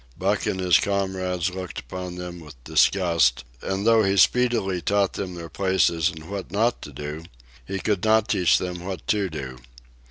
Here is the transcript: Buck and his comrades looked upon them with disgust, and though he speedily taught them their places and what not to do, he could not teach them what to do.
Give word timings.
Buck 0.17 0.47
and 0.47 0.59
his 0.59 0.79
comrades 0.79 1.51
looked 1.51 1.77
upon 1.79 2.15
them 2.15 2.39
with 2.39 2.55
disgust, 2.63 3.43
and 3.61 3.85
though 3.85 4.01
he 4.03 4.17
speedily 4.17 4.81
taught 4.81 5.13
them 5.13 5.35
their 5.35 5.47
places 5.47 6.09
and 6.09 6.27
what 6.27 6.51
not 6.51 6.81
to 6.81 6.91
do, 6.91 7.23
he 7.67 7.77
could 7.77 8.03
not 8.03 8.27
teach 8.27 8.57
them 8.57 8.83
what 8.83 9.05
to 9.09 9.29
do. 9.29 9.59